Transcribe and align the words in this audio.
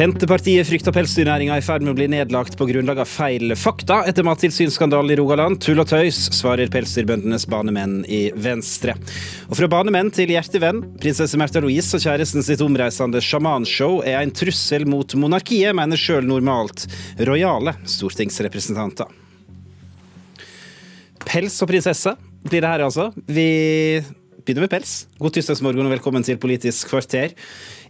Senterpartiet 0.00 0.64
frykter 0.64 0.94
pelsdyrnæringa 0.96 1.58
i 1.60 1.62
ferd 1.64 1.82
med 1.84 1.92
å 1.92 1.96
bli 1.98 2.06
nedlagt 2.08 2.54
på 2.56 2.64
grunnlag 2.70 3.02
av 3.02 3.08
feil 3.10 3.52
fakta 3.52 3.98
etter 4.08 4.24
mattilsynsskandalen 4.24 5.12
i 5.12 5.16
Rogaland. 5.18 5.58
Tull 5.60 5.82
og 5.82 5.90
tøys, 5.90 6.16
svarer 6.32 6.70
pelsdyrbøndenes 6.72 7.44
banemenn 7.52 7.98
i 8.08 8.22
Venstre. 8.32 8.94
Og 9.50 9.58
fra 9.58 9.68
banemenn 9.68 10.08
til 10.16 10.32
hjertevenn. 10.32 10.80
Prinsesse 11.02 11.36
Märtha 11.36 11.60
Louise 11.60 11.98
og 11.98 12.00
kjæresten 12.00 12.46
sitt 12.46 12.64
omreisende 12.64 13.20
sjamanshow 13.20 13.98
er 14.00 14.22
en 14.22 14.32
trussel 14.32 14.86
mot 14.88 15.12
monarkiet, 15.20 15.76
mener 15.76 16.00
sjøl 16.00 16.24
normalt 16.24 16.86
rojale 17.28 17.74
stortingsrepresentanter. 17.84 19.10
Pels 21.26 21.60
og 21.60 21.68
prinsesse 21.74 22.14
blir 22.48 22.64
det 22.64 22.72
her, 22.72 22.86
altså. 22.88 23.10
Vi 23.28 24.00
begynner 24.46 24.64
med 24.64 24.72
pels. 24.72 24.94
God 25.20 25.36
tirsdagsmorgen 25.36 25.84
og 25.84 25.92
velkommen 25.92 26.24
til 26.24 26.40
Politisk 26.40 26.88
kvarter. 26.94 27.36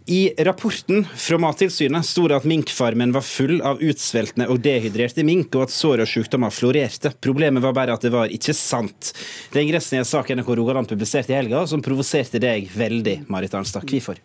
I 0.05 0.33
rapporten 0.43 1.07
fra 1.15 1.37
Mattilsynet 1.37 2.05
sto 2.05 2.23
det 2.27 2.39
at 2.39 2.45
minkfarmen 2.49 3.11
var 3.13 3.21
full 3.21 3.59
av 3.61 3.81
utsveltende 3.85 4.47
og 4.49 4.63
dehydrerte 4.65 5.21
mink, 5.27 5.53
og 5.53 5.67
at 5.67 5.75
sår 5.75 6.01
og 6.01 6.09
sykdommer 6.09 6.53
florerte. 6.53 7.13
Problemet 7.21 7.61
var 7.61 7.75
bare 7.77 7.93
at 7.93 8.01
det 8.01 8.13
var 8.13 8.33
ikke 8.33 8.55
sant. 8.57 9.13
Er 9.53 9.61
ingressen 9.61 9.99
i 9.99 10.01
en 10.01 10.09
sak 10.09 10.33
NRK 10.33 10.49
Rogaland 10.57 10.89
publiserte 10.89 11.35
i 11.35 11.37
helga, 11.37 11.67
som 11.69 11.85
provoserte 11.85 12.41
deg 12.41 12.71
veldig, 12.73 13.19
Marit 13.29 13.53
Arnstad. 13.53 13.85
Hvorfor? 13.85 14.17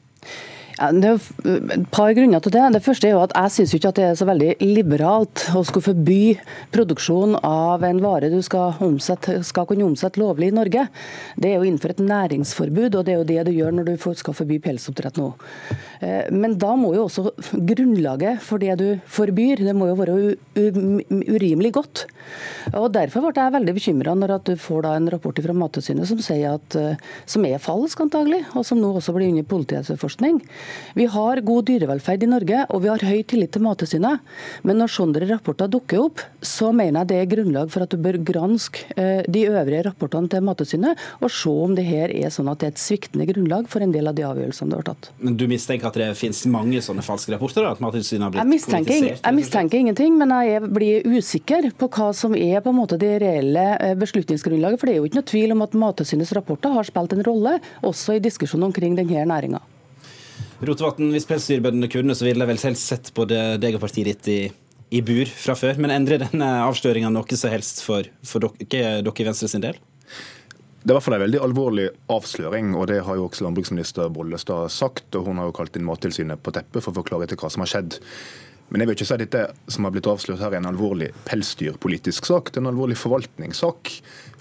Ja, 0.76 0.90
det 0.92 1.08
er 1.08 1.20
et 1.72 1.86
par 1.88 2.10
grunner 2.12 2.42
til 2.44 2.52
det. 2.52 2.64
Det 2.74 2.82
første 2.84 3.08
er 3.08 3.14
jo 3.14 3.22
at 3.22 3.32
Jeg 3.32 3.52
syns 3.54 3.72
ikke 3.78 3.88
at 3.94 3.96
det 3.96 4.04
er 4.10 4.18
så 4.18 4.26
veldig 4.28 4.50
liberalt 4.60 5.44
å 5.56 5.62
skulle 5.64 5.86
forby 5.86 6.36
produksjon 6.74 7.38
av 7.40 7.84
en 7.86 8.02
vare 8.04 8.28
du 8.28 8.42
skal, 8.44 8.76
omsette, 8.84 9.38
skal 9.48 9.64
kunne 9.70 9.86
omsette 9.88 10.20
lovlig 10.20 10.50
i 10.52 10.56
Norge. 10.58 10.84
Det 11.40 11.48
er 11.48 11.56
jo 11.56 11.64
innenfor 11.64 11.94
et 11.94 12.02
næringsforbud, 12.04 12.92
og 12.92 13.06
det 13.06 13.14
er 13.14 13.22
jo 13.22 13.28
det 13.30 13.46
du 13.48 13.52
gjør 13.56 13.72
når 13.78 13.88
du 13.88 13.94
skal 14.20 14.36
forby 14.36 14.58
pelsoppdrett 14.66 15.16
nå. 15.16 15.30
Eh, 16.04 16.28
men 16.36 16.58
da 16.60 16.74
må 16.76 16.92
jo 16.92 17.06
også 17.06 17.32
grunnlaget 17.56 18.44
for 18.44 18.60
det 18.60 18.76
du 18.76 18.86
forbyr, 19.08 19.64
det 19.64 19.76
må 19.76 19.88
jo 19.88 19.96
være 20.02 20.18
urimelig 21.32 21.72
godt. 21.78 22.04
Og 22.76 22.90
Derfor 22.96 23.24
ble 23.30 23.48
jeg 23.48 23.54
veldig 23.54 23.76
bekymra 23.76 24.12
når 24.18 24.36
du 24.44 24.52
får 24.60 24.90
en 24.90 25.08
rapport 25.12 25.40
fra 25.40 25.56
Mattilsynet 25.56 26.08
som 26.08 26.20
eh, 26.20 26.96
som 27.24 27.48
er 27.48 27.62
falsk 27.62 28.00
antagelig, 28.04 28.44
og 28.52 28.64
som 28.66 28.80
nå 28.80 28.92
også 28.92 29.16
blir 29.16 29.32
under 29.32 29.46
politietterforskning. 29.48 30.42
Vi 30.96 31.06
har 31.12 31.42
god 31.44 31.66
dyrevelferd 31.68 32.24
i 32.24 32.30
Norge, 32.30 32.62
og 32.70 32.82
vi 32.84 32.90
har 32.92 33.04
høy 33.04 33.22
tillit 33.28 33.52
til 33.54 33.64
Mattilsynet. 33.66 34.22
Men 34.66 34.80
når 34.80 34.92
sånne 34.94 35.24
rapporter 35.28 35.70
dukker 35.72 36.02
opp, 36.06 36.22
så 36.40 36.70
mener 36.72 37.02
jeg 37.02 37.10
det 37.10 37.18
er 37.20 37.30
grunnlag 37.34 37.72
for 37.72 37.84
at 37.84 37.92
du 37.92 38.00
bør 38.00 38.18
granske 38.26 38.86
eh, 38.96 39.22
de 39.28 39.46
øvrige 39.50 39.84
rapportene 39.88 40.30
til 40.32 40.44
Mattilsynet, 40.46 41.02
og 41.20 41.32
se 41.32 41.52
om 41.52 41.76
det 41.76 41.86
her 41.88 42.14
er 42.14 42.32
sånn 42.32 42.50
at 42.52 42.62
det 42.62 42.70
er 42.70 42.74
et 42.74 42.82
sviktende 42.82 43.28
grunnlag 43.28 43.68
for 43.72 43.84
en 43.84 43.92
del 43.94 44.10
av 44.10 44.16
de 44.16 44.24
avgjørelsene 44.28 44.72
det 44.72 44.80
har 44.80 44.88
tatt. 44.90 45.10
Men 45.20 45.36
Du 45.36 45.46
mistenker 45.50 45.90
at 45.90 46.00
det 46.00 46.10
finnes 46.18 46.42
mange 46.50 46.82
sånne 46.84 47.04
falske 47.06 47.34
rapporter? 47.34 47.64
da, 47.66 47.72
at 47.76 47.80
Mattilsynet 47.80 48.26
har 48.26 48.32
blitt 48.34 48.42
jeg 48.42 48.52
mistenker, 48.52 49.06
jeg 49.14 49.36
mistenker 49.36 49.80
ingenting, 49.80 50.16
men 50.18 50.34
jeg 50.46 50.72
blir 50.72 51.06
usikker 51.06 51.70
på 51.78 51.88
hva 51.96 52.10
som 52.16 52.34
er 52.36 52.60
på 52.64 52.72
en 52.72 52.78
måte 52.80 52.98
det 53.00 53.14
reelle 53.22 53.68
eh, 53.76 53.94
beslutningsgrunnlaget. 53.98 54.80
For 54.80 54.88
det 54.88 54.96
er 54.96 55.00
jo 55.00 55.08
ikke 55.10 55.20
noe 55.20 55.30
tvil 55.32 55.56
om 55.56 55.64
at 55.66 55.78
Mattilsynets 55.86 56.34
rapporter 56.36 56.74
har 56.76 56.88
spilt 56.88 57.16
en 57.16 57.24
rolle, 57.26 57.56
også 57.86 58.16
i 58.16 58.22
diskusjonen 58.24 58.70
omkring 58.70 58.98
denne 58.98 59.24
næringa. 59.30 59.62
Rotevatn, 60.64 61.10
hvis 61.12 61.26
pelsdyrbøndene 61.28 61.90
kunne, 61.92 62.14
så 62.16 62.24
ville 62.24 62.40
de 62.40 62.48
vel 62.48 62.60
selv 62.60 62.78
sett 62.80 63.10
både 63.16 63.58
deg 63.60 63.76
og 63.76 63.82
partiet 63.82 64.08
ditt 64.08 64.30
i, 64.32 64.38
i 64.96 65.02
bur 65.04 65.28
fra 65.28 65.56
før. 65.58 65.76
Men 65.82 65.92
endrer 65.92 66.22
denne 66.22 66.48
avsløringa 66.64 67.10
noe 67.12 67.36
som 67.36 67.52
helst 67.52 67.82
for, 67.84 68.08
for 68.24 68.46
dere, 68.46 69.02
dere 69.04 69.24
i 69.24 69.28
Venstre 69.28 69.50
sin 69.52 69.64
del? 69.64 69.76
Det 70.86 70.92
er 70.92 70.94
i 70.94 70.96
hvert 71.00 71.04
fall 71.08 71.16
en 71.18 71.24
veldig 71.26 71.42
alvorlig 71.42 71.86
avsløring, 72.14 72.72
og 72.78 72.86
det 72.88 73.00
har 73.02 73.18
jo 73.18 73.26
også 73.26 73.42
landbruksminister 73.42 74.10
Bollestad 74.14 74.70
sagt. 74.70 75.08
og 75.18 75.26
Hun 75.26 75.42
har 75.42 75.50
jo 75.50 75.56
kalt 75.58 75.76
inn 75.76 75.84
Mattilsynet 75.88 76.40
på 76.40 76.54
teppet 76.54 76.78
for 76.78 76.94
å 76.94 77.00
forklare 77.00 77.26
til 77.28 77.40
hva 77.40 77.50
som 77.50 77.64
har 77.64 77.72
skjedd. 77.72 77.98
Men 78.68 78.82
jeg 78.82 78.88
vil 78.88 78.96
ikke 78.96 79.06
si 79.06 79.14
at 79.14 79.22
dette 79.22 79.42
som 79.70 79.86
har 79.86 79.92
blitt 79.94 80.08
avslørt 80.10 80.40
her 80.42 80.54
er 80.54 80.58
en 80.58 80.70
alvorlig 80.72 81.12
pelsdyrpolitisk 81.28 82.26
sak. 82.26 82.50
Det 82.50 82.58
er 82.58 82.64
en 82.64 82.72
alvorlig 82.72 82.96
forvaltningssak. 82.98 83.92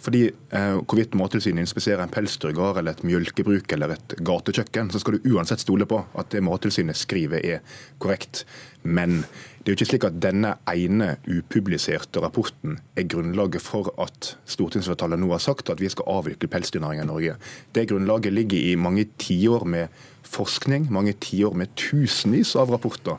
Fordi 0.05 0.23
eh, 0.27 0.77
hvorvidt 0.81 1.15
Mattilsynet 1.17 1.65
inspiserer 1.65 2.03
en 2.03 2.13
pelsdyrgard 2.13 2.79
eller 2.81 2.93
et 2.93 3.03
mjølkebruk 3.05 3.71
eller 3.73 3.95
et 3.95 4.15
gatekjøkken, 4.25 4.89
så 4.93 5.01
skal 5.01 5.17
du 5.17 5.29
uansett 5.33 5.61
stole 5.61 5.87
på 5.89 6.01
at 6.17 6.33
det 6.33 6.43
Mattilsynet 6.45 6.97
skriver 6.97 7.41
er 7.41 7.77
korrekt. 8.01 8.43
Men 8.81 9.23
det 9.65 9.71
er 9.71 9.73
jo 9.73 9.77
ikke 9.79 9.89
slik 9.89 10.09
at 10.09 10.19
denne 10.21 10.51
ene 10.69 11.15
upubliserte 11.25 12.21
rapporten 12.21 12.77
er 12.97 13.07
grunnlaget 13.09 13.65
for 13.65 13.89
at 14.01 14.35
stortingsflertallet 14.45 15.21
nå 15.21 15.31
har 15.33 15.41
sagt 15.41 15.71
at 15.73 15.81
vi 15.81 15.89
skal 15.89 16.09
avvikle 16.19 16.49
pelsdyrnæringen 16.53 17.07
i 17.07 17.09
Norge. 17.09 17.39
Det 17.73 17.87
grunnlaget 17.89 18.33
ligger 18.33 18.61
i 18.61 18.77
mange 18.77 19.07
tiår 19.21 19.65
med 19.65 20.05
forskning, 20.25 20.89
mange 20.93 21.15
tiår 21.21 21.57
med 21.57 21.73
tusenvis 21.81 22.53
av 22.61 22.73
rapporter. 22.73 23.17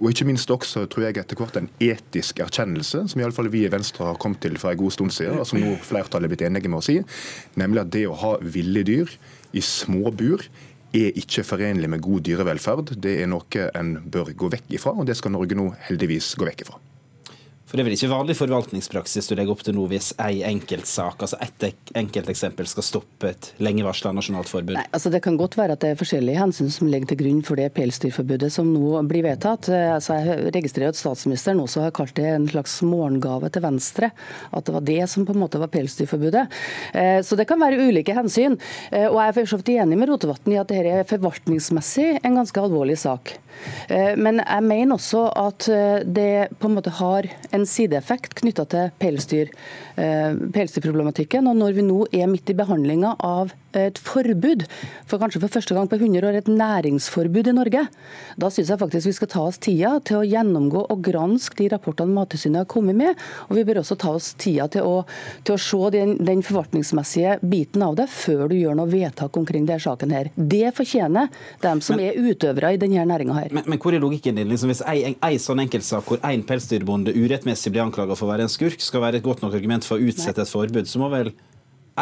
Og 0.00 0.10
ikke 0.10 0.26
minst 0.26 0.50
også, 0.50 0.84
tror 0.90 1.06
jeg, 1.06 1.18
etter 1.20 1.38
hvert 1.38 1.56
en 1.60 1.68
etisk 1.82 2.40
erkjennelse, 2.42 3.04
som 3.10 3.20
iallfall 3.22 3.50
vi 3.52 3.62
i 3.64 3.70
Venstre 3.70 4.08
har 4.08 4.18
kommet 4.20 4.42
til 4.42 4.58
for 4.58 4.74
en 4.74 4.80
god 4.80 4.94
stund 4.96 5.14
siden, 5.14 5.38
og 5.38 5.46
som 5.46 5.60
nå 5.62 5.76
flertallet 5.86 6.26
er 6.26 6.34
blitt 6.34 6.46
enige 6.48 6.70
med 6.72 6.82
å 6.82 6.86
si, 6.86 6.98
nemlig 7.60 7.84
at 7.84 7.92
det 7.94 8.06
å 8.10 8.16
ha 8.18 8.32
ville 8.42 8.82
dyr 8.86 9.12
i 9.54 9.62
små 9.62 10.10
bur 10.10 10.42
er 10.94 11.14
ikke 11.18 11.46
forenlig 11.46 11.90
med 11.90 12.02
god 12.02 12.26
dyrevelferd. 12.26 12.96
Det 13.02 13.16
er 13.22 13.30
noe 13.30 13.68
en 13.74 13.94
bør 14.02 14.34
gå 14.34 14.50
vekk 14.56 14.74
ifra, 14.78 14.94
og 14.94 15.06
det 15.08 15.18
skal 15.18 15.34
Norge 15.34 15.58
nå 15.58 15.70
heldigvis 15.88 16.34
gå 16.38 16.50
vekk 16.50 16.66
ifra. 16.66 16.82
For 17.74 17.80
Det 17.80 17.82
er 17.82 17.88
vel 17.88 17.96
ikke 17.96 18.08
vanlig 18.12 18.34
forvaltningspraksis 18.38 19.26
du 19.26 19.32
legger 19.34 19.50
opp 19.50 19.64
til 19.66 19.74
nå 19.74 19.88
hvis 19.90 20.12
ei 20.22 20.44
enkeltsak, 20.46 21.24
altså 21.24 21.40
ett 21.42 21.64
enkelteksempel, 21.98 22.68
skal 22.70 22.84
stoppe 22.86 23.32
et 23.32 23.48
lenge 23.58 23.82
varsla 23.82 24.12
nasjonalt 24.14 24.46
forbud? 24.46 24.76
Nei, 24.76 24.84
altså 24.94 25.10
Det 25.10 25.18
kan 25.24 25.34
godt 25.34 25.56
være 25.58 25.74
at 25.74 25.82
det 25.82 25.90
er 25.90 25.98
forskjellige 25.98 26.38
hensyn 26.38 26.70
som 26.70 26.86
ligger 26.86 27.10
til 27.10 27.18
grunn 27.24 27.40
for 27.42 27.58
det 27.58 27.72
pelsdyrforbudet 27.74 28.52
som 28.54 28.68
nå 28.70 29.00
blir 29.10 29.26
vedtatt. 29.26 29.66
Altså 29.74 30.20
Jeg 30.20 30.52
registrerer 30.54 30.94
at 30.94 31.00
statsministeren 31.00 31.64
også 31.64 31.82
har 31.88 31.96
kalt 31.98 32.14
det 32.14 32.28
en 32.36 32.46
slags 32.52 32.76
morgengave 32.86 33.50
til 33.50 33.66
Venstre. 33.66 34.12
At 34.54 34.70
det 34.70 34.76
var 34.76 34.86
det 34.92 35.10
som 35.10 35.26
på 35.26 35.34
en 35.34 35.42
måte 35.42 35.58
var 35.58 35.74
pelsdyrforbudet. 35.74 36.46
Eh, 36.94 37.18
så 37.26 37.34
det 37.34 37.48
kan 37.50 37.58
være 37.58 37.90
ulike 37.90 38.14
hensyn. 38.14 38.54
Eh, 38.92 39.08
og 39.08 39.18
jeg 39.18 39.32
er 39.32 39.36
for 39.40 39.56
så 39.56 39.58
vidt 39.64 39.74
enig 39.74 39.98
med 39.98 40.14
Rotevatn 40.14 40.54
i 40.54 40.62
at 40.62 40.70
dette 40.70 40.94
er 41.00 41.10
forvaltningsmessig 41.10 42.20
en 42.22 42.38
ganske 42.38 42.66
alvorlig 42.68 43.00
sak. 43.02 43.34
Eh, 43.90 44.14
men 44.14 44.38
jeg 44.44 44.70
mener 44.70 44.94
også 44.94 45.26
at 45.42 45.66
det 46.06 46.54
på 46.62 46.70
en 46.70 46.78
måte 46.78 46.94
har 47.02 47.26
en 47.50 47.63
en 47.64 47.70
sideeffekt 47.70 48.36
knytta 48.40 48.66
til 48.70 48.94
pelsdyr, 49.00 49.52
eh, 49.96 50.32
pelsdyrproblematikken. 50.54 51.48
Og 51.48 51.56
når 51.56 51.76
vi 51.78 51.86
nå 51.88 52.00
er 52.12 52.30
midt 52.30 52.50
i 52.52 52.58
behandlinga 52.58 53.16
av 53.18 53.54
et 53.80 53.98
forbud, 54.00 54.64
for 55.08 55.22
kanskje 55.22 55.42
for 55.42 55.52
første 55.52 55.76
gang 55.76 55.88
på 55.90 55.98
100 56.00 56.28
år 56.28 56.38
et 56.38 56.50
næringsforbud 56.50 57.50
i 57.50 57.56
Norge, 57.56 57.84
da 58.40 58.50
syns 58.52 58.72
jeg 58.72 58.80
faktisk 58.80 59.10
vi 59.10 59.16
skal 59.18 59.30
ta 59.34 59.44
oss 59.48 59.60
tida 59.62 59.94
til 60.06 60.20
å 60.20 60.26
gjennomgå 60.26 60.84
og 60.90 61.02
granske 61.04 61.58
de 61.60 61.68
rapportene 61.72 62.14
Mattilsynet 62.14 62.62
har 62.62 62.70
kommet 62.70 62.98
med. 62.98 63.20
Og 63.48 63.58
vi 63.58 63.64
bør 63.66 63.82
også 63.82 63.96
ta 64.00 64.14
oss 64.16 64.32
tida 64.40 64.66
til 64.72 64.86
å, 64.86 64.96
til 65.46 65.56
å 65.56 65.60
se 65.60 65.90
den, 65.94 66.16
den, 66.24 66.42
forvaltningsmessige 66.44 67.38
biten 67.42 67.84
av 67.86 67.96
det, 67.98 68.08
før 68.12 68.48
du 68.50 68.56
gjør 68.58 68.78
noe 68.78 68.90
vedtak 68.90 69.36
omkring 69.40 69.68
denne 69.68 69.82
saken 69.82 70.14
her. 70.14 70.30
Det 70.34 70.74
fortjener 70.76 71.30
dem 71.64 71.82
som 71.84 71.98
men, 72.00 72.10
er 72.10 72.32
utøvere 72.32 72.74
i 72.74 72.80
denne 72.80 73.06
næringa 73.10 73.38
her. 73.38 73.54
Men, 73.54 73.68
men, 73.70 73.80
hvor 73.82 73.96
er 73.96 74.02
logikken 74.02 74.38
din? 74.38 74.50
Liksom, 74.52 74.72
hvis 74.72 74.84
ei, 74.90 75.14
ei 75.14 75.40
sånn 75.42 75.62
enkeltsak 75.64 76.10
hvor 76.10 76.22
én 76.26 76.44
pelsdyrbonde 76.46 77.14
urettmessig 77.16 77.72
blir 77.74 77.86
anklaga 77.86 78.18
for 78.18 78.28
å 78.28 78.34
være 78.34 78.48
en 78.48 78.52
skurk, 78.52 78.82
skal 78.82 79.04
være 79.04 79.20
et 79.20 79.26
godt 79.26 79.44
nok 79.44 79.56
argument 79.56 79.86
for 79.86 79.98
å 79.98 80.12
utsette 80.12 80.44
et 80.44 80.50
forbud, 80.50 80.88
så 80.90 81.02
må 81.02 81.10
vel 81.12 81.32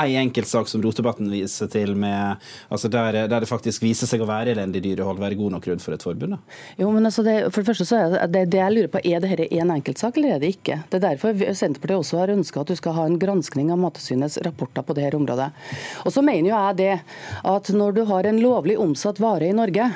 ei 0.00 0.16
enkeltsak 0.16 0.68
som 0.70 0.82
Rotebatten 0.82 1.28
viser 1.30 1.68
til, 1.72 1.94
med, 1.98 2.40
altså 2.72 2.88
der, 2.92 3.26
der, 3.28 3.44
det 3.44 3.48
faktisk 3.50 3.84
viser 3.84 4.08
seg 4.08 4.22
å 4.24 4.28
være 4.28 4.54
elendig 4.54 4.80
dyrehold, 4.86 5.20
være 5.20 5.36
god 5.36 5.56
nok 5.56 5.66
grunn 5.66 5.82
for 5.82 5.96
et 5.96 6.04
forbund? 6.04 6.36
Da? 6.36 6.58
Jo, 6.80 6.88
men 6.94 7.08
altså 7.08 7.24
det, 7.26 7.36
for 7.52 7.62
Det 7.62 7.68
første 7.72 7.86
så 7.88 7.98
er 8.00 8.30
det, 8.32 8.46
det 8.52 8.60
jeg 8.62 8.74
lurer 8.74 8.92
på, 8.92 9.02
er 9.04 9.22
dette 9.22 9.48
en 9.58 9.74
enkeltsak 9.74 10.16
eller 10.18 10.36
er 10.36 10.42
det 10.42 10.54
ikke? 10.56 10.78
Det 10.88 10.98
er 10.98 11.04
derfor 11.10 11.36
Senterpartiet 11.36 11.98
også 11.98 12.22
har 12.22 12.32
ønska 12.32 12.62
at 12.62 12.72
du 12.72 12.78
skal 12.78 12.96
ha 12.96 13.04
en 13.08 13.18
granskning 13.20 13.72
av 13.74 13.82
Mattilsynets 13.82 14.40
rapporter 14.46 14.86
på 14.86 14.96
dette 14.96 15.18
området. 15.18 15.50
Og 16.06 16.14
så 16.14 16.24
mener 16.24 16.50
jo 16.50 16.56
jeg 16.56 16.80
det 16.80 16.94
at 17.52 17.72
når 17.76 17.98
du 17.98 18.02
har 18.08 18.28
en 18.28 18.40
lovlig 18.42 18.78
omsatt 18.80 19.20
vare 19.22 19.50
i 19.50 19.56
Norge, 19.56 19.90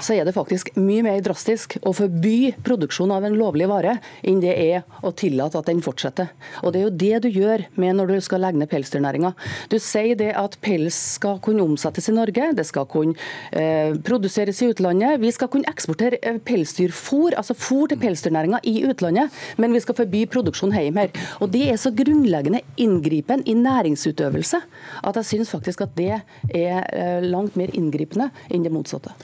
så 0.00 0.16
er 0.16 0.26
det 0.26 0.34
faktisk 0.36 0.72
mye 0.78 1.04
mer 1.06 1.20
drastisk 1.24 1.76
å 1.82 1.94
forby 1.96 2.54
produksjon 2.66 3.12
av 3.14 3.26
en 3.26 3.36
lovlig 3.38 3.68
vare 3.70 3.98
enn 4.22 4.40
det 4.42 4.54
er 4.54 4.84
å 5.04 5.12
tillate 5.16 5.60
at 5.60 5.70
den 5.70 5.82
fortsetter. 5.84 6.30
Og 6.62 6.72
Det 6.74 6.80
er 6.80 6.86
jo 6.86 6.94
det 7.04 7.22
du 7.24 7.28
gjør 7.30 7.64
med 7.80 7.96
når 7.98 8.14
du 8.14 8.20
skal 8.24 8.42
legge 8.44 8.60
ned 8.60 8.70
pelsdyrnæringa. 8.72 9.32
Du 9.70 9.78
sier 9.82 10.18
det 10.18 10.32
at 10.38 10.56
pels 10.64 10.96
skal 11.16 11.38
kunne 11.44 11.64
omsettes 11.64 12.08
i 12.10 12.14
Norge, 12.16 12.50
det 12.56 12.66
skal 12.68 12.88
kunne 12.90 13.14
eh, 13.52 13.94
produseres 14.06 14.60
i 14.62 14.70
utlandet. 14.72 15.20
Vi 15.22 15.32
skal 15.34 15.50
kunne 15.52 15.70
eksportere 15.70 16.20
eh, 16.22 16.40
pelsdyrfôr, 16.44 17.36
altså 17.38 17.56
fôr 17.58 17.90
til 17.92 18.00
pelsdyrnæringa 18.02 18.62
i 18.68 18.76
utlandet, 18.88 19.32
men 19.60 19.74
vi 19.74 19.82
skal 19.84 19.98
forby 19.98 20.24
produksjon 20.30 20.74
hjemme 20.74 21.06
her. 21.06 21.14
Og 21.40 21.52
Det 21.54 21.68
er 21.70 21.78
så 21.80 21.92
grunnleggende 21.94 22.64
inngripen 22.80 23.44
i 23.46 23.54
næringsutøvelse 23.58 24.60
at 25.04 25.20
jeg 25.20 25.30
syns 25.30 25.52
faktisk 25.54 25.84
at 25.84 25.94
det 25.98 26.10
er 26.14 26.88
eh, 26.92 27.24
langt 27.24 27.58
mer 27.60 27.72
inngripende 27.76 28.30
enn 28.50 28.66
det 28.66 28.72
motsatte. 28.74 29.14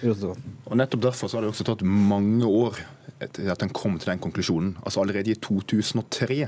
Og 0.70 0.78
Nettopp 0.78 1.02
derfor 1.02 1.26
så 1.26 1.36
har 1.36 1.42
det 1.42 1.50
også 1.50 1.66
tatt 1.66 1.82
mange 1.82 2.46
år 2.46 2.76
etter 3.20 3.50
at 3.50 3.62
en 3.64 3.72
kom 3.74 3.96
til 3.98 4.12
den 4.12 4.20
konklusjonen. 4.22 4.76
Altså 4.84 5.02
Allerede 5.02 5.32
i 5.32 5.40
2003 5.42 6.44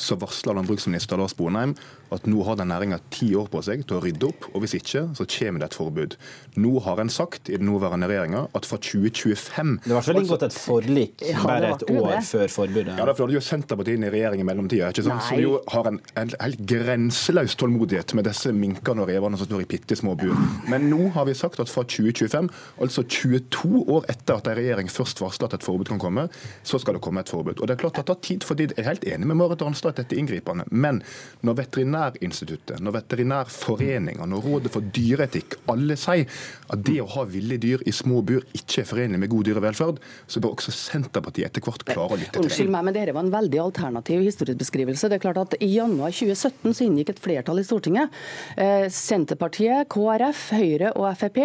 så 0.00 0.16
varsla 0.16 0.54
landbruksminister 0.56 1.20
Lars 1.20 1.36
Bonheim 1.36 1.76
at 2.14 2.26
nå 2.30 2.42
har 2.46 2.58
den 2.58 2.70
næringa 2.70 2.98
ti 3.10 3.32
år 3.38 3.48
på 3.50 3.62
seg 3.66 3.82
til 3.88 3.98
å 3.98 4.02
rydde 4.04 4.28
opp, 4.28 4.46
og 4.52 4.62
hvis 4.62 4.76
ikke, 4.78 5.02
så 5.18 5.26
kommer 5.36 5.62
det 5.62 5.70
et 5.70 5.76
forbud. 5.78 6.16
Nå 6.62 6.72
har 6.86 7.00
en 7.02 7.10
sagt 7.12 7.50
i 7.50 7.56
den 7.58 7.66
nåværende 7.70 8.08
regjeringa 8.10 8.44
at 8.56 8.68
fra 8.68 8.78
2025 8.82 9.72
Det 9.84 9.94
var 9.94 10.06
vel 10.06 10.20
inngått 10.22 10.44
et 10.46 10.56
forlik 10.56 11.24
Ja, 11.26 11.42
bare 11.44 11.72
et 11.74 11.84
år 11.90 12.10
det. 12.14 12.22
før 12.28 12.46
forbudet? 12.52 12.94
Ja, 12.96 13.06
derfor 13.08 13.26
hadde 13.26 13.36
jo 13.36 13.42
Senterpartiet 13.44 13.98
inn 13.98 14.06
i 14.06 14.12
regjering 14.12 14.42
i 14.42 14.46
mellomtida, 14.46 14.90
ikke 14.94 15.06
sant? 15.06 15.26
som 15.26 15.40
jo 15.42 15.58
har 15.72 15.90
en, 15.90 16.00
en 16.16 16.32
helt 16.40 16.62
grenseløs 16.68 17.56
tålmodighet 17.60 18.14
med 18.18 18.28
disse 18.28 18.52
minkene 18.54 19.04
og 19.04 19.10
revene 19.10 19.38
som 19.40 19.48
står 19.48 19.64
i 19.64 19.68
bitte 19.76 19.98
små 19.98 20.14
bur. 20.18 20.34
Men 20.70 20.88
nå 20.90 21.10
har 21.16 21.26
vi 21.28 21.34
sagt 21.38 21.60
at 21.62 21.70
fra 21.72 21.84
2025, 21.86 22.50
altså 22.82 23.02
22 23.02 23.82
år 23.92 24.06
etter 24.12 24.38
at 24.38 24.50
en 24.50 24.58
regjering 24.58 24.90
først 24.92 25.20
varsla 25.22 25.50
at 25.50 25.58
et 25.58 25.66
forbud 25.66 25.90
kan 25.90 26.00
komme, 26.02 26.28
så 26.66 26.80
skal 26.82 26.96
det 26.96 27.02
komme 27.04 27.22
et 27.22 27.30
forbud. 27.32 27.60
Og 27.60 27.68
det 27.68 27.76
er 27.76 27.82
klart 27.82 27.98
at 28.00 28.06
det 28.06 28.14
tar 28.14 28.22
tid, 28.22 28.46
fordi 28.46 28.66
Jeg 28.66 28.82
er 28.82 28.88
helt 28.90 29.04
enig 29.06 29.26
med 29.30 29.36
Marit 29.38 29.62
Arnstad 29.62 29.94
at 29.94 30.00
dette 30.02 30.16
er 30.16 30.20
inngripende. 30.20 30.64
Men 30.70 30.98
når 31.46 31.54
Veterinærinstituttet, 31.96 32.80
når 32.82 32.94
Veterinærforeningen, 33.00 34.28
når 34.30 34.44
Rådet 34.46 34.72
for 34.74 34.84
dyreetikk 34.94 35.56
alle 35.72 35.96
sier 35.98 36.26
at 36.72 36.82
det 36.84 36.98
å 37.02 37.08
ha 37.14 37.24
ville 37.30 37.58
dyr 37.60 37.82
i 37.86 37.94
små 37.94 38.22
bur 38.26 38.44
ikke 38.56 38.82
er 38.82 38.88
forenlig 38.88 39.20
med 39.22 39.30
god 39.32 39.48
dyrevelferd, 39.48 40.00
så 40.26 40.42
bør 40.42 40.56
også 40.56 40.74
Senterpartiet 40.74 41.48
etter 41.48 41.64
hvert 41.64 41.84
klare 41.86 42.16
å 42.16 42.18
lytte 42.20 42.34
til 42.36 42.46
Unnskyld 42.46 42.68
det. 42.68 42.74
meg, 42.74 42.86
men 42.88 42.96
dette 42.96 43.14
var 43.16 43.26
en 43.26 43.32
veldig 43.34 43.60
alternativ 43.62 44.24
historiebeskrivelse. 44.26 45.10
Det 45.10 45.18
er 45.18 45.24
klart 45.24 45.40
at 45.42 45.56
I 45.60 45.70
januar 45.76 46.14
2017 46.14 46.76
så 46.76 46.86
inngikk 46.86 47.14
et 47.14 47.22
flertall 47.22 47.62
i 47.62 47.66
Stortinget, 47.66 48.14
eh, 48.56 48.86
Senterpartiet, 48.92 49.88
KrF, 49.92 50.48
Høyre 50.56 50.92
og 50.96 51.08
Frp, 51.20 51.42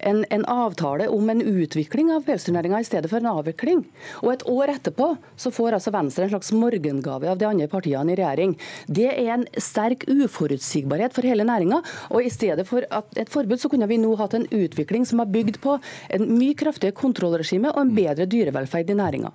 en, 0.00 0.24
en 0.34 0.46
avtale 0.50 1.08
om 1.12 1.30
en 1.30 1.42
utvikling 1.44 2.12
av 2.14 2.26
pelsdyrnæringa 2.28 2.82
i 2.82 2.88
stedet 2.88 3.10
for 3.12 3.22
en 3.22 3.32
avvikling. 3.32 3.84
Og 4.22 4.32
Et 4.34 4.46
år 4.50 4.74
etterpå 4.74 5.12
så 5.38 5.52
får 5.54 5.78
altså 5.78 5.92
Venstre 5.94 6.26
en 6.26 6.34
slags 6.34 6.50
morgengave 6.56 7.30
av 7.30 7.38
de 7.38 7.46
andre 7.46 7.68
partiene 7.70 8.12
i 8.12 8.18
regjering. 8.18 8.56
Det 8.90 9.06
er 9.12 9.30
en 9.36 9.46
sterk 9.62 9.93
uforutsigbarhet 10.02 11.14
for 11.14 11.26
hele 11.26 11.46
næringa. 11.46 11.80
I 12.24 12.30
stedet 12.32 12.66
for 12.68 12.86
at 12.90 13.18
et 13.20 13.30
forbud, 13.30 13.60
så 13.60 13.70
kunne 13.72 13.88
vi 13.90 13.98
nå 14.00 14.14
hatt 14.18 14.34
en 14.34 14.46
utvikling 14.50 15.06
som 15.06 15.22
har 15.22 15.30
bygd 15.30 15.60
på 15.62 15.76
en 16.16 16.26
mye 16.34 16.56
kraftigere 16.58 16.96
kontrollregime 16.96 17.72
og 17.72 17.80
en 17.82 17.94
bedre 17.94 18.26
dyrevelferd 18.26 18.90
i 18.90 18.98
næringa. 18.98 19.32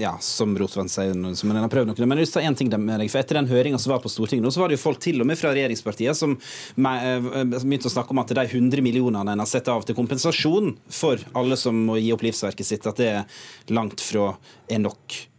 ja, 0.00 0.16
som 0.20 0.56
Rotevatn 0.58 0.90
sier, 0.92 1.14
som 1.34 1.50
en 1.50 1.56
har 1.62 1.72
prøvd 1.72 1.88
noe. 1.88 2.06
Men 2.06 2.20
jeg 2.20 2.26
vil 2.26 2.34
ta 2.34 2.44
en 2.44 2.58
ting 2.58 2.72
med 2.74 3.00
deg, 3.00 3.10
for 3.10 3.22
Etter 3.22 3.38
den 3.38 3.48
høringa 3.48 3.78
som 3.80 3.94
var 3.94 4.02
på 4.04 4.12
Stortinget, 4.12 4.44
nå, 4.44 4.52
så 4.52 4.60
var 4.60 4.68
det 4.68 4.78
jo 4.78 4.84
folk 4.84 5.00
til 5.00 5.22
og 5.22 5.28
med 5.28 5.38
fra 5.40 5.54
regjeringspartiet 5.54 6.18
som 6.18 6.36
eh, 6.36 7.28
begynte 7.54 7.88
å 7.88 7.94
snakke 7.94 8.12
om 8.12 8.20
at 8.20 8.34
de 8.36 8.44
100 8.44 8.84
millionene 8.84 9.32
en 9.32 9.44
har 9.44 9.48
sett 9.48 9.70
av 9.72 9.86
til 9.86 9.96
kompensasjon 9.96 10.74
for 10.92 11.22
alle 11.38 11.56
som 11.60 11.78
må 11.88 11.96
gi 12.00 12.12
opp 12.14 12.24
livsverket 12.26 12.68
sitt, 12.68 12.88
at 12.88 13.00
det 13.00 13.14
langt 13.72 14.04
fra 14.04 14.34
er 14.68 14.84
nok. 14.84 15.33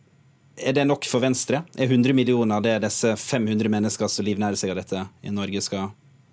Er 0.56 0.76
det 0.76 0.86
nok 0.88 1.06
for 1.10 1.24
Venstre? 1.24 1.64
Er 1.76 1.90
100 1.90 2.16
millioner 2.16 2.64
det 2.64 2.78
disse 2.86 3.16
500 3.20 3.72
mennesker 3.72 4.12
som 4.12 4.26
livnærer 4.26 4.60
seg 4.60 4.72
av 4.72 4.80
dette 4.80 5.06
i 5.26 5.34
Norge, 5.34 5.62
skal 5.64 5.90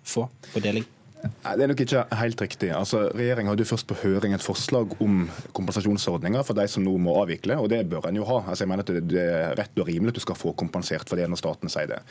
få 0.07 0.29
på 0.53 0.63
deling? 0.63 0.85
Nei, 1.23 1.53
Det 1.55 1.63
er 1.63 1.69
nok 1.71 1.81
ikke 1.83 2.01
helt 2.19 2.41
riktig. 2.43 2.69
Altså, 2.75 3.05
Regjeringa 3.15 3.53
hadde 3.53 3.67
først 3.67 3.87
på 3.87 3.95
høring 4.01 4.33
et 4.35 4.43
forslag 4.43 4.95
om 5.03 5.21
kompensasjonsordninger 5.55 6.43
for 6.43 6.57
de 6.57 6.65
som 6.71 6.83
nå 6.83 6.95
må 6.99 7.15
avvikle, 7.21 7.55
og 7.59 7.69
det 7.71 7.83
bør 7.91 8.09
en 8.09 8.19
jo 8.19 8.27
ha. 8.27 8.41
Altså, 8.43 8.63
jeg 8.63 8.71
mener 8.73 8.83
at 8.83 8.91
det, 9.11 9.23
er 9.23 9.55
rett 9.59 9.79
og 9.79 9.87
rimelig 9.87 10.13
at 10.13 10.19
du 10.19 10.23
skal 10.25 10.39
få 10.39 10.53
kompensert 10.59 11.07
for 11.07 11.19
det 11.19 11.29
når 11.31 11.39
staten 11.39 11.71
sier 11.71 11.87
det. 11.93 12.01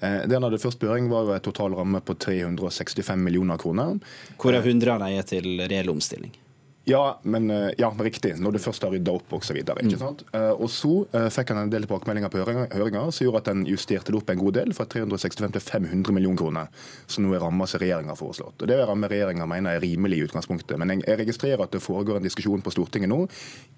Eh, 0.00 0.20
det 0.30 0.38
en 0.38 0.46
hadde 0.46 0.62
først 0.62 0.82
på 0.82 0.90
høring, 0.90 1.10
var 1.10 1.26
jo 1.26 1.34
en 1.34 1.46
total 1.46 1.74
ramme 1.78 2.02
på 2.06 2.14
365 2.14 3.18
millioner 3.18 3.58
kroner. 3.58 3.98
Hvorav 4.38 4.66
100 4.66 4.94
av 4.94 5.02
dem 5.02 5.18
er 5.18 5.26
til 5.26 5.66
reell 5.66 5.90
omstilling. 5.94 6.34
Ja, 6.84 7.20
men 7.22 7.50
eh, 7.50 7.70
ja, 7.78 7.92
riktig. 7.98 8.34
Når 8.42 8.56
du 8.56 8.58
først 8.58 8.82
har 8.82 8.90
rydda 8.90 9.12
opp 9.14 9.32
osv. 9.36 9.58
Mm. 9.62 9.92
Og 10.58 10.66
så 10.70 10.90
uh, 11.14 11.28
fikk 11.30 11.52
han 11.52 11.60
en 11.62 11.70
del 11.70 11.84
tilbakemeldinger 11.86 12.32
på 12.32 12.42
høringa, 12.42 13.04
som 13.14 13.26
gjorde 13.26 13.42
at 13.44 13.50
han 13.52 13.62
justerte 13.68 14.10
det 14.10 14.18
opp 14.18 14.32
en 14.34 14.40
god 14.40 14.56
del, 14.58 14.74
fra 14.74 14.88
365 14.90 15.54
til 15.54 15.62
500 15.62 16.16
millioner 16.16 16.40
kroner, 16.42 16.82
som 17.06 17.22
nå 17.22 17.36
er 17.36 17.44
ramma 17.44 17.68
som 17.70 17.82
regjeringa 17.82 18.16
har 18.16 18.18
foreslått. 18.18 18.64
Og 18.64 18.70
Det 18.70 18.74
er 18.74 18.90
ramme 18.90 19.10
regjeringa 19.12 19.46
mener 19.46 19.76
er 19.76 19.84
rimelig 19.84 20.18
i 20.18 20.26
utgangspunktet. 20.26 20.74
Men 20.82 20.96
jeg 21.04 21.20
registrerer 21.22 21.62
at 21.62 21.74
det 21.76 21.84
foregår 21.84 22.18
en 22.18 22.26
diskusjon 22.26 22.64
på 22.66 22.74
Stortinget 22.74 23.12
nå, 23.12 23.20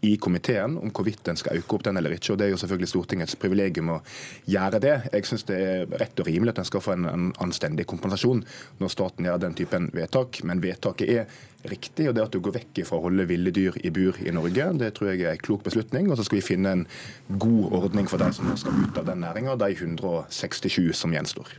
i 0.09 0.17
komiteen, 0.17 0.79
om 0.81 0.93
hvorvidt 0.95 1.29
en 1.29 1.41
skal 1.41 1.61
øke 1.61 1.77
opp 1.77 1.85
den 1.85 2.01
eller 2.01 2.17
ikke. 2.17 2.33
og 2.33 2.41
Det 2.41 2.49
er 2.49 2.55
jo 2.55 2.61
selvfølgelig 2.65 2.93
Stortingets 2.95 3.37
privilegium 3.41 3.93
å 3.99 4.03
gjøre 4.49 4.81
det. 4.81 4.97
Jeg 5.13 5.29
syns 5.29 5.49
det 5.53 5.61
er 5.61 5.99
rett 6.01 6.25
og 6.25 6.31
rimelig 6.31 6.57
at 6.57 6.65
en 6.65 6.73
skal 6.73 6.85
få 6.85 6.97
en, 6.97 7.09
en 7.11 7.33
anstendig 7.45 7.85
kompensasjon 7.91 8.47
når 8.81 8.97
staten 8.97 9.29
gjør 9.29 9.45
den 9.45 9.59
typen 9.61 9.91
vedtak, 9.93 10.41
men 10.49 10.65
vedtaket 10.65 11.19
er 11.19 11.53
riktig. 11.71 12.09
og 12.09 12.15
det 12.15 12.25
at 12.25 12.33
du 12.33 12.41
går 12.45 12.57
vekk 12.59 12.83
fra 12.89 12.99
å 12.99 13.05
holde 13.07 13.27
ville 13.29 13.53
dyr 13.55 13.77
i 13.83 13.91
bur 13.95 14.17
i 14.21 14.33
Norge, 14.35 14.71
det 14.79 14.95
tror 14.97 15.13
jeg 15.13 15.25
er 15.25 15.37
en 15.37 15.43
klok 15.43 15.65
beslutning. 15.65 16.11
Og 16.11 16.19
så 16.19 16.27
skal 16.27 16.41
vi 16.41 16.47
finne 16.47 16.73
en 16.73 16.87
god 17.29 17.77
ordning 17.81 18.09
for 18.11 18.23
de 18.23 18.31
som 18.37 18.49
nå 18.49 18.57
skal 18.61 18.81
ut 18.85 18.99
av 19.01 19.07
den 19.11 19.23
næringa, 19.25 19.57
de 19.61 19.71
167 19.73 20.93
som 20.93 21.15
gjenstår. 21.15 21.55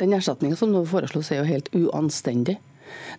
Den 0.00 0.14
erstatninga 0.16 0.56
som 0.58 0.72
nå 0.74 0.84
foreslås, 0.90 1.30
er 1.30 1.42
jo 1.42 1.50
helt 1.50 1.68
uanstendig. 1.74 2.58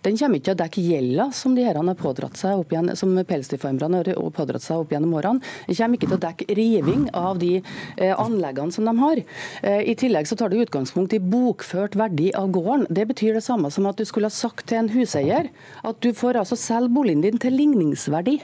Den 0.04 0.16
kommer 0.18 0.38
ikke 0.38 0.50
til 0.50 0.56
å 0.56 0.60
dekke 0.62 0.84
gjelda 0.86 1.28
som 1.36 1.54
de 1.56 1.64
her 1.66 1.78
har 1.80 1.98
pådratt 1.98 2.38
seg 2.40 2.60
opp 2.60 2.72
igjen, 2.72 2.92
som 2.98 3.14
pelsdyrfarmerne 3.28 4.02
har 4.02 4.32
pådratt 4.36 4.64
seg 4.64 4.82
opp 4.82 4.94
gjennom 4.94 5.14
årene. 5.18 5.42
Den 5.68 5.78
kommer 5.78 5.98
ikke 5.98 6.10
til 6.10 6.18
å 6.18 6.24
dekke 6.26 6.58
riving 6.58 7.06
av 7.16 7.40
de 7.42 7.52
eh, 7.60 8.14
anleggene 8.14 8.74
som 8.74 8.88
de 8.88 8.96
har. 9.00 9.22
Eh, 9.62 9.82
I 9.92 9.96
tillegg 9.98 10.28
så 10.28 10.38
tar 10.38 10.52
det 10.52 10.66
utgangspunkt 10.66 11.16
i 11.16 11.22
bokført 11.22 11.98
verdi 11.98 12.32
av 12.36 12.50
gården. 12.54 12.88
Det 12.90 13.08
betyr 13.12 13.38
det 13.38 13.46
samme 13.46 13.70
som 13.74 13.88
at 13.90 13.98
du 13.98 14.06
skulle 14.08 14.30
ha 14.30 14.34
sagt 14.34 14.68
til 14.70 14.84
en 14.84 14.92
huseier 14.94 15.50
at 15.86 16.02
du 16.02 16.12
får 16.16 16.42
altså 16.42 16.58
selge 16.60 16.94
boligen 16.96 17.24
din 17.24 17.40
til 17.42 17.56
ligningsverdi. 17.56 18.40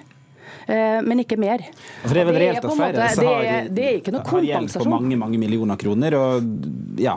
Eh, 0.68 1.00
Men 1.02 1.18
ikke 1.24 1.36
mer. 1.38 1.58
Altså 2.02 2.14
det 2.14 2.20
er 2.22 2.60
på 2.60 2.72
at 2.72 2.78
måte- 2.78 2.92
det 2.92 3.26
har, 3.26 3.42
er- 3.42 3.68
det 3.68 3.84
er 3.84 3.96
ikke 3.98 4.12
noe 4.12 4.22
har 4.22 4.40
gjeld 4.46 4.72
på 4.78 4.88
mange 4.88 5.16
mange 5.18 5.38
millioner 5.38 5.76
kroner. 5.76 6.14
Og 6.14 6.42
ja, 6.98 7.16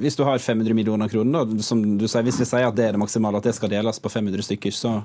hvis 0.00 0.16
du 0.16 0.24
har 0.24 0.38
500 0.38 0.74
millioner 0.74 1.08
kroner, 1.08 1.44
da, 1.44 1.62
som 1.62 1.82
du 1.98 2.06
sier, 2.08 2.22
hvis 2.22 2.38
vi 2.40 2.44
sier 2.44 2.66
at 2.68 2.74
det 2.74 2.84
er 2.88 2.92
det 2.92 3.00
maksimale, 3.00 3.36
at 3.36 3.42
det 3.44 3.54
skal 3.54 3.68
deles 3.68 3.98
på 4.00 4.08
500 4.10 4.42
stykker, 4.42 4.72
så 4.72 5.02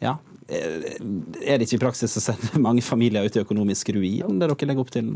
ja. 0.00 0.16
Er 0.48 1.58
det 1.60 1.66
ikke 1.66 1.76
i 1.76 1.82
praksis 1.82 2.14
å 2.16 2.22
sende 2.24 2.60
mange 2.66 2.80
familier 2.84 3.26
ut 3.26 3.36
i 3.36 3.42
økonomisk 3.42 3.90
ruin, 3.92 4.38
det 4.40 4.46
dere 4.48 4.68
legger 4.70 4.80
opp 4.80 4.92
til? 4.94 5.10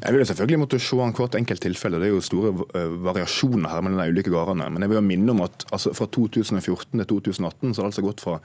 Jeg 0.00 0.14
vil 0.16 0.24
selvfølgelig 0.26 0.60
måtte 0.64 0.80
se 0.82 0.98
an 0.98 1.14
hvert 1.14 1.36
enkelt 1.38 1.62
tilfelle. 1.62 2.00
Det 2.02 2.08
er 2.08 2.14
jo 2.16 2.24
store 2.24 2.50
eh, 2.74 2.96
variasjoner 3.06 3.70
her 3.70 3.84
mellom 3.86 4.02
de 4.02 4.08
ulike 4.10 4.32
gårdene. 4.32 4.66
Men 4.74 4.82
jeg 4.82 4.90
vil 4.90 4.98
jo 4.98 5.04
minne 5.06 5.36
om 5.36 5.44
at 5.46 5.66
altså, 5.70 5.92
fra 5.94 6.08
2014 6.10 6.98
til 6.98 7.06
2018 7.12 7.76
så 7.76 7.82
har 7.82 7.86
det 7.86 7.90
altså 7.92 8.06
gått 8.08 8.24
fra 8.24 8.38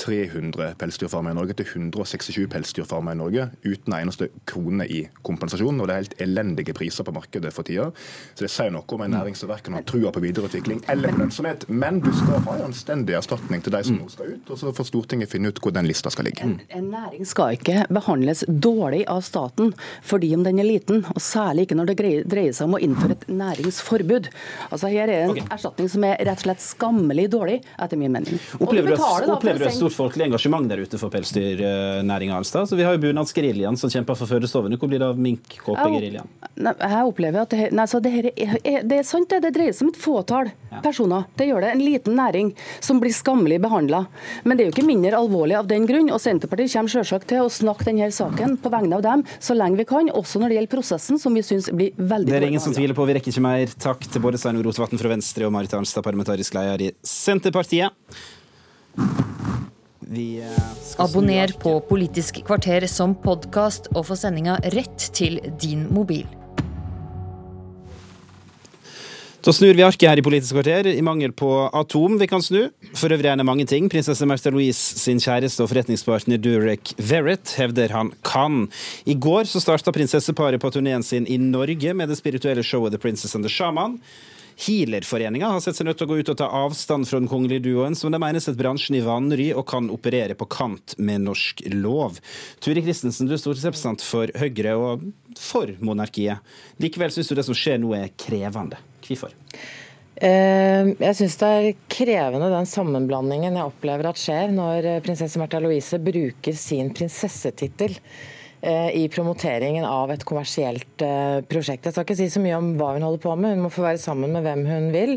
300 0.00 0.70
pelsdyrfarmer 0.80 1.34
i 1.34 1.38
Norge 1.42 1.58
til 1.58 1.68
167 1.68 2.48
pelsdyrfarmer 2.54 3.18
i 3.18 3.20
Norge 3.20 3.50
uten 3.66 3.92
en 3.92 3.98
eneste 3.98 4.30
krone 4.48 4.88
i 4.88 5.02
kompensasjon. 5.26 5.76
Og 5.76 5.90
det 5.90 5.96
er 5.96 6.02
helt 6.06 6.16
elendige 6.24 6.76
priser 6.78 7.04
på 7.04 7.14
markedet 7.16 7.52
for 7.52 7.68
tida. 7.68 7.90
Så 8.32 8.46
det 8.46 8.52
sier 8.54 8.72
noe 8.72 8.88
om 8.96 9.04
en 9.04 9.12
næring 9.18 9.36
som 9.36 9.52
verken 9.52 9.76
har 9.76 9.84
trua 9.84 10.14
på 10.14 10.24
videreutvikling 10.24 10.86
eller 10.88 11.12
på 11.12 11.20
lønnsomhet. 11.26 11.68
Men 11.68 12.00
skal 12.16 12.40
ha 12.46 12.56
en 12.56 12.66
anstendig 12.70 13.18
erstatning 13.18 13.60
til 13.64 13.74
de 13.74 13.84
som 13.86 14.00
nå 14.00 14.08
skal 14.12 14.34
ut, 14.34 14.50
og 14.50 14.60
så 14.60 14.72
får 14.74 14.88
Stortinget 14.88 15.30
finne 15.30 15.49
ut 15.50 15.60
hvor 15.62 15.74
den 15.74 15.88
lista 15.88 16.12
skal 16.12 16.28
ligge. 16.28 16.46
En 16.68 16.88
næring 16.92 17.26
skal 17.28 17.58
ikke 17.58 17.84
behandles 17.92 18.44
dårlig 18.48 19.04
av 19.10 19.22
staten 19.26 19.74
fordi 20.06 20.32
om 20.36 20.44
den 20.46 20.60
er 20.62 20.68
liten, 20.68 21.04
og 21.10 21.20
særlig 21.22 21.66
ikke 21.66 21.78
når 21.78 21.90
det 21.90 21.96
greier- 22.00 22.26
dreier 22.30 22.56
seg 22.56 22.68
om 22.68 22.78
å 22.78 22.82
innføre 22.82 23.16
et 23.18 23.26
næringsforbud. 23.28 24.30
Altså 24.70 24.90
Her 24.90 25.08
er 25.08 25.24
en 25.26 25.34
okay. 25.34 25.46
erstatning 25.50 25.90
som 25.92 26.04
er 26.06 26.18
rett 26.18 26.40
og 26.40 26.46
slett 26.46 26.64
skammelig 26.64 27.28
dårlig, 27.32 27.60
etter 27.80 28.00
min 28.00 28.12
mening. 28.14 28.40
Opplever 28.60 28.92
du, 28.92 28.96
betaler 28.96 29.34
opplever 29.34 29.64
du 29.64 29.68
et 29.68 29.76
stort 29.76 29.96
folkelig 29.96 30.28
engasjement 30.28 30.68
der 30.70 30.84
ute 30.84 31.00
for 31.00 31.12
pelsdyrnæringa? 31.12 32.38
Altså? 32.40 32.64
Så 32.66 32.78
vi 32.78 32.86
har 32.86 32.96
jo 32.96 33.02
bunadsgeriljaen 33.04 33.78
som 33.80 33.92
kjemper 33.92 34.18
for 34.18 34.30
fødestovene. 34.30 34.78
Hvor 34.80 34.90
blir 34.90 35.02
det 35.02 35.08
av 35.10 35.20
minkkåpegeriljaen? 35.20 36.30
Jeg 36.60 37.04
opplever 37.08 37.44
at 37.44 37.54
det, 37.54 37.70
nei, 37.76 37.86
så 37.90 38.00
det, 38.02 38.12
her 38.14 38.30
er, 38.30 38.82
det 38.86 39.00
er 39.00 39.06
sant, 39.06 39.30
det. 39.30 39.40
Det 39.46 39.54
dreier 39.56 39.72
seg 39.74 39.88
om 39.88 39.92
et 39.94 40.00
fåtall 40.00 40.50
personer. 40.84 41.24
Det 41.36 41.48
gjør 41.48 41.64
det. 41.64 41.70
En 41.74 41.84
liten 41.84 42.14
næring 42.18 42.52
som 42.80 43.00
blir 43.00 43.14
skammelig 43.14 43.60
behandla. 43.64 44.04
Men 44.44 44.56
det 44.56 44.64
er 44.64 44.70
jo 44.70 44.74
ikke 44.76 44.86
mindre 44.86 45.18
alvorlig 45.18 45.39
av 45.58 45.68
den 45.70 45.86
grunn. 45.88 46.10
Og 46.12 46.20
Senterpartiet 46.22 46.72
kommer 46.74 46.92
selvsagt 46.92 47.28
til 47.30 47.44
å 47.44 47.52
snakke 47.52 47.86
denne 47.88 48.10
saken 48.14 48.56
på 48.60 48.72
vegne 48.72 48.98
av 48.98 49.04
dem 49.06 49.24
så 49.38 49.56
lenge 49.56 49.80
vi 49.80 49.86
kan, 49.88 50.10
også 50.12 50.42
når 50.42 50.52
det 50.52 50.58
gjelder 50.58 50.74
prosessen, 50.76 51.20
som 51.22 51.36
vi 51.36 51.44
syns 51.46 51.70
blir 51.72 51.94
veldig 51.96 52.32
Det 52.32 52.40
er 52.40 52.48
ingen 52.50 52.62
som 52.62 52.74
tviler 52.76 52.96
på. 52.96 53.06
Vi 53.08 53.16
rekker 53.18 53.34
ikke 53.34 53.44
mer. 53.44 53.76
Takk 53.80 54.04
til 54.06 54.24
både 54.24 54.40
Sveinung 54.40 54.66
Rotevatn 54.66 55.00
fra 55.00 55.14
Venstre 55.14 55.48
og 55.48 55.54
Marit 55.54 55.76
Arnstad, 55.76 56.04
parlamentarisk 56.06 56.58
leder 56.58 56.88
i 56.88 56.92
Senterpartiet. 57.06 57.94
Vi 60.10 60.40
eh, 60.42 60.62
skal 60.82 61.06
Abonner 61.06 61.52
på 61.62 61.76
Politisk 61.86 62.42
kvarter 62.46 62.86
som 62.90 63.14
podkast 63.14 63.92
og 63.94 64.08
få 64.08 64.18
sendinga 64.18 64.58
rett 64.74 65.10
til 65.14 65.38
din 65.62 65.86
mobil. 65.94 66.26
Da 69.40 69.54
snur 69.56 69.72
vi 69.72 69.80
arket 69.80 70.04
her 70.04 70.20
i 70.20 70.22
Politisk 70.24 70.52
kvarter, 70.52 70.84
i 70.90 71.00
mangel 71.00 71.32
på 71.32 71.48
atom 71.72 72.18
vi 72.20 72.26
kan 72.28 72.42
snu. 72.44 72.66
For 72.92 73.08
øvrig 73.08 73.24
gjerne 73.24 73.46
mange 73.48 73.64
ting. 73.64 73.86
Prinsesse 73.88 74.26
Märtha 74.28 74.50
Louise 74.52 74.98
sin 75.00 75.22
kjæreste 75.22 75.64
og 75.64 75.70
forretningspartner 75.70 76.36
Durek 76.36 76.92
Verrett 77.00 77.54
hevder 77.56 77.94
han 77.96 78.10
kan. 78.20 78.66
I 79.08 79.16
går 79.16 79.48
så 79.48 79.62
starta 79.64 79.94
prinsesseparet 79.96 80.60
på 80.60 80.72
turneen 80.74 81.00
sin 81.06 81.24
i 81.24 81.38
Norge 81.40 81.94
med 81.96 82.12
det 82.12 82.18
spirituelle 82.20 82.60
showet 82.60 82.92
The 82.92 83.00
Princess 83.00 83.32
and 83.34 83.48
the 83.48 83.52
Shaman. 83.54 83.96
Healerforeninga 84.60 85.48
har 85.54 85.64
sett 85.64 85.78
seg 85.78 85.88
nødt 85.88 86.02
til 86.02 86.10
å 86.10 86.10
gå 86.10 86.20
ut 86.20 86.30
og 86.34 86.36
ta 86.36 86.50
avstand 86.60 87.08
fra 87.08 87.22
den 87.22 87.30
kongelige 87.30 87.64
duoen, 87.64 87.96
som 87.96 88.12
de 88.12 88.20
mener 88.20 88.44
setter 88.44 88.60
bransjen 88.60 88.98
i 88.98 89.04
vanry 89.06 89.48
og 89.54 89.64
kan 89.72 89.88
operere 89.88 90.36
på 90.36 90.50
kant 90.52 90.98
med 91.00 91.24
norsk 91.24 91.64
lov. 91.78 92.20
Turi 92.60 92.84
Christensen, 92.84 93.24
du 93.24 93.38
er 93.38 93.40
stortingsrepresentant 93.40 94.04
for 94.04 94.28
Høyre 94.36 94.76
og 94.76 95.08
for 95.40 95.72
monarkiet. 95.84 96.42
Likevel 96.82 97.12
syns 97.14 97.30
du 97.30 97.36
det 97.38 97.46
som 97.48 97.56
skjer 97.56 97.80
nå 97.80 97.94
er 97.96 98.10
krevende. 98.20 98.80
Hvorfor? 99.06 99.32
Eh, 100.20 100.90
jeg 100.92 101.16
syns 101.16 101.38
det 101.40 101.52
er 101.60 101.70
krevende 101.90 102.50
den 102.52 102.68
sammenblandingen 102.68 103.56
jeg 103.56 103.70
opplever 103.72 104.10
at 104.10 104.20
skjer 104.20 104.52
når 104.52 104.90
prinsesse 105.06 105.40
Märtha 105.40 105.62
Louise 105.64 105.98
bruker 106.04 106.58
sin 106.60 106.92
prinsessetittel 106.96 107.96
Eh, 108.62 108.90
i 108.96 109.08
promoteringen 109.08 109.84
av 109.88 110.10
et 110.12 110.24
kommersielt 110.28 111.02
eh, 111.02 111.38
prosjekt. 111.48 111.86
Jeg 111.86 111.94
skal 111.94 112.04
ikke 112.04 112.16
si 112.18 112.26
så 112.28 112.42
mye 112.44 112.58
om 112.58 112.74
hva 112.76 112.90
hun 112.92 113.06
holder 113.06 113.22
på 113.22 113.32
med, 113.32 113.54
hun 113.56 113.64
må 113.64 113.70
få 113.72 113.86
være 113.86 114.02
sammen 114.02 114.34
med 114.36 114.44
hvem 114.44 114.66
hun 114.68 114.90
vil. 114.92 115.14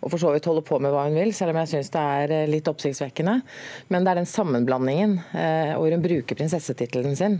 Og 0.00 0.14
for 0.14 0.22
så 0.22 0.32
vidt 0.32 0.48
holde 0.48 0.64
på 0.64 0.78
med 0.80 0.94
hva 0.94 1.04
hun 1.04 1.18
vil, 1.18 1.34
selv 1.36 1.52
om 1.52 1.60
jeg 1.60 1.74
syns 1.74 1.92
det 1.92 2.04
er 2.16 2.34
eh, 2.38 2.48
litt 2.48 2.72
oppsiktsvekkende. 2.72 3.36
Men 3.92 4.06
det 4.06 4.14
er 4.14 4.22
den 4.22 4.30
sammenblandingen 4.30 5.18
hvor 5.76 5.92
hun 5.92 6.04
bruker 6.04 6.38
prinsessetittelen 6.38 7.16
sin, 7.18 7.36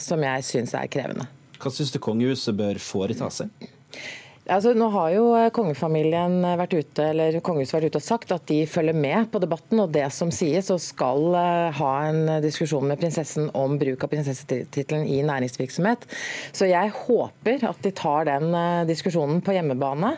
som 0.00 0.22
jeg 0.22 0.46
syns 0.46 0.74
er 0.78 0.90
krevende. 0.92 1.26
Hva 1.64 1.72
syns 1.72 1.94
du 1.94 2.02
kongehuset 2.02 2.56
bør 2.58 2.78
foreta 2.82 3.30
seg? 3.32 3.70
Altså, 4.44 4.74
nå 4.76 4.90
har 4.92 5.12
jo 5.14 5.28
eh, 5.38 5.46
kongefamilien 5.56 6.34
vært 6.60 6.74
ute, 6.76 7.04
eller 7.14 7.38
kongehuset 7.40 7.78
vært 7.78 7.94
ute 7.94 8.00
og 8.02 8.04
sagt 8.04 8.34
at 8.34 8.44
de 8.50 8.58
følger 8.68 8.92
med 8.92 9.30
på 9.32 9.40
debatten 9.40 9.80
og 9.80 9.94
det 9.94 10.04
som 10.12 10.28
sies, 10.34 10.68
og 10.68 10.82
skal 10.84 11.30
uh, 11.32 11.70
ha 11.78 11.92
en 12.10 12.28
diskusjon 12.44 12.84
med 12.84 13.00
prinsessen 13.00 13.48
om 13.56 13.78
bruk 13.80 14.04
av 14.04 14.12
prinsessetittelen 14.12 15.08
i 15.08 15.22
næringsvirksomhet. 15.24 16.04
Så 16.52 16.68
jeg 16.68 16.92
håper 17.06 17.64
at 17.70 17.80
de 17.86 17.94
tar 17.96 18.28
den 18.28 18.52
diskusjonen 18.90 19.40
på 19.44 19.56
hjemmebane 19.56 20.12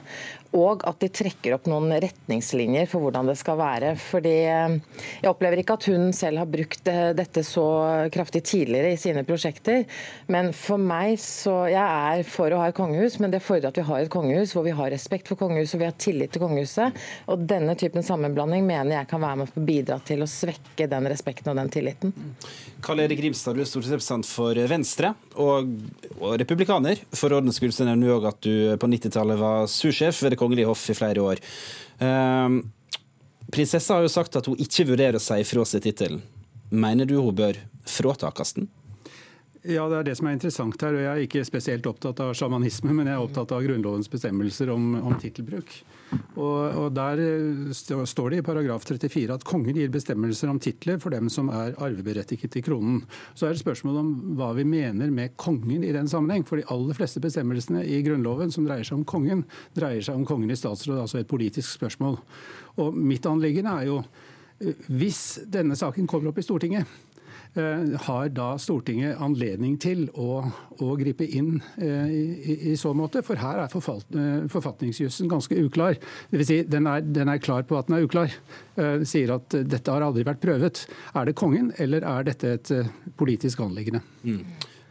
og 0.56 0.84
at 0.88 1.00
de 1.02 1.10
trekker 1.12 1.56
opp 1.56 1.68
noen 1.70 1.92
retningslinjer 2.02 2.88
for 2.90 3.04
hvordan 3.04 3.30
det 3.30 3.36
skal 3.40 3.58
være. 3.60 3.92
Fordi 4.00 4.34
eh, 4.48 4.76
Jeg 5.22 5.30
opplever 5.30 5.60
ikke 5.62 5.76
at 5.76 5.88
hun 5.90 6.12
selv 6.16 6.42
har 6.42 6.50
brukt 6.50 6.90
eh, 6.90 7.12
dette 7.16 7.44
så 7.46 7.66
kraftig 8.12 8.42
tidligere 8.46 8.94
i 8.94 9.00
sine 9.00 9.24
prosjekter. 9.28 9.84
Men 10.32 10.52
for 10.56 10.80
meg 10.80 11.16
så 11.22 11.66
Jeg 11.70 11.82
er 11.82 12.24
for 12.28 12.52
å 12.52 12.62
ha 12.62 12.70
et 12.70 12.76
kongehus, 12.76 13.18
men 13.22 13.32
det 13.34 13.42
fordrer 13.44 13.70
at 13.70 13.80
vi 13.80 13.86
har 13.86 14.04
et 14.04 14.12
kongehus 14.12 14.54
hvor 14.56 14.66
vi 14.66 14.74
har 14.76 14.92
respekt 14.92 15.30
for 15.30 15.38
kongehuset 15.40 15.76
og 15.76 15.84
vi 15.84 15.90
har 15.90 15.98
tillit 16.00 16.34
til 16.34 16.44
kongehuset. 16.44 16.96
Og 17.32 17.44
denne 17.48 17.76
typen 17.78 18.04
sammenblanding 18.06 18.66
mener 18.66 19.00
jeg 19.00 19.10
kan 19.10 19.22
være 19.22 19.42
med 19.42 19.52
på 19.52 19.62
å 19.62 19.66
bidra 19.66 20.00
til 20.06 20.24
å 20.24 20.30
svekke 20.30 20.88
den 20.90 21.10
respekten 21.10 21.52
og 21.52 21.60
den 21.60 21.72
tilliten. 21.72 22.14
Karl 22.84 23.02
Erik 23.04 23.20
Grimstad, 23.20 23.56
du 23.56 23.64
er 23.64 23.68
stortingsrepresentant 23.68 24.28
for 24.28 24.58
Venstre 24.70 25.12
og, 25.40 25.70
og 26.20 26.36
republikaner. 26.40 27.00
For 27.16 27.34
ordens 27.34 27.60
skyld 27.60 27.76
nevner 27.86 28.08
du 28.08 28.14
òg 28.16 28.28
at 28.30 28.40
du 28.46 28.76
på 28.80 28.90
90-tallet 28.90 29.40
var 29.40 29.66
sursjef 29.70 30.22
ved 30.22 30.34
Det 30.34 30.40
kongelige 30.46 30.70
hoff 30.70 30.86
i 30.90 30.96
flere 30.96 31.26
år. 31.26 31.42
Um, 32.00 32.62
prinsessa 33.52 33.98
har 33.98 34.06
jo 34.06 34.12
sagt 34.12 34.38
at 34.38 34.48
hun 34.48 34.58
ikke 34.62 34.88
vurderer 34.92 35.18
å 35.18 35.22
si 35.22 35.42
fra 35.48 35.66
seg 35.68 35.84
tittelen. 35.84 36.24
Mener 36.70 37.06
du 37.06 37.18
hun 37.20 37.36
bør 37.36 37.58
fratakes 37.86 38.56
den? 38.56 38.70
Ja, 39.66 39.88
Det 39.88 39.96
er 39.98 40.04
det 40.06 40.14
som 40.18 40.28
er 40.28 40.36
interessant 40.36 40.82
her. 40.82 40.94
og 40.94 41.00
Jeg 41.00 41.10
er 41.10 41.26
ikke 41.26 41.44
spesielt 41.44 41.86
opptatt 41.90 42.20
av 42.22 42.34
sjamanisme, 42.38 42.92
men 42.94 43.08
jeg 43.08 43.16
er 43.16 43.22
opptatt 43.24 43.50
av 43.50 43.64
Grunnlovens 43.64 44.08
bestemmelser 44.08 44.70
om, 44.70 44.94
om 45.00 45.16
tittelbruk. 45.18 45.72
Og, 46.36 46.60
og, 46.70 46.94
Der 46.94 47.18
eh, 47.18 47.72
står 47.74 48.30
det 48.30 48.38
i 48.38 48.44
paragraf 48.46 48.86
34 48.86 49.34
at 49.34 49.46
kongen 49.48 49.74
gir 49.74 49.90
bestemmelser 49.90 50.52
om 50.52 50.60
titler 50.62 51.00
for 51.02 51.10
dem 51.10 51.26
som 51.32 51.50
er 51.50 51.74
arveberettiget 51.82 52.52
til 52.54 52.62
kronen. 52.62 53.00
Så 53.34 53.48
er 53.48 53.56
det 53.56 53.64
spørsmålet 53.64 54.04
om 54.04 54.36
hva 54.38 54.52
vi 54.54 54.66
mener 54.68 55.10
med 55.10 55.34
kongen 55.36 55.82
i 55.82 55.90
den 55.96 56.06
sammenheng. 56.06 56.46
For 56.46 56.60
de 56.60 56.68
aller 56.70 56.94
fleste 56.94 57.22
bestemmelsene 57.24 57.82
i 57.82 58.02
Grunnloven 58.06 58.54
som 58.54 58.68
dreier 58.68 58.86
seg 58.86 59.00
om 59.00 59.08
kongen, 59.08 59.42
dreier 59.74 60.04
seg 60.04 60.14
om 60.14 60.28
kongen 60.28 60.52
i 60.52 60.58
statsråd, 60.58 61.00
altså 61.02 61.18
et 61.18 61.30
politisk 61.30 61.74
spørsmål. 61.74 62.20
Og 62.78 62.94
Mitt 62.94 63.26
anliggende 63.26 63.74
er 63.80 63.90
jo 63.90 63.98
eh, 64.62 64.78
hvis 64.86 65.40
denne 65.50 65.74
saken 65.74 66.06
kommer 66.06 66.30
opp 66.30 66.38
i 66.38 66.46
Stortinget, 66.46 66.86
har 67.56 68.28
da 68.36 68.48
Stortinget 68.60 69.20
anledning 69.22 69.78
til 69.80 70.06
å, 70.12 70.42
å 70.82 70.88
gripe 71.00 71.24
inn 71.24 71.56
eh, 71.80 72.12
i, 72.12 72.56
i, 72.72 72.76
så 72.76 72.92
måte? 72.96 73.22
For 73.26 73.40
her 73.40 73.62
er 73.62 73.72
eh, 73.72 74.46
forfatningsjussen 74.52 75.30
ganske 75.32 75.58
uklar. 75.64 75.96
Vil 76.34 76.46
si, 76.46 76.60
den 76.68 76.88
er, 76.90 77.02
den 77.04 77.32
er 77.32 77.42
klar 77.42 77.66
på 77.68 77.78
at 77.78 77.88
den 77.88 77.98
er 77.98 78.06
uklar. 78.06 78.32
Sier 79.08 79.30
at 79.38 79.54
dette 79.64 79.92
har 79.92 80.04
aldri 80.04 80.26
vært 80.26 80.42
prøvet. 80.42 80.82
Er 81.16 81.28
det 81.28 81.36
kongen, 81.38 81.70
eller 81.80 82.04
er 82.04 82.26
dette 82.28 82.56
et 82.58 82.72
politisk 83.16 83.62
anliggende? 83.64 84.02
Mm. 84.26 84.42